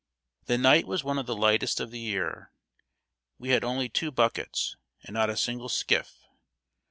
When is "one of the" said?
1.03-1.35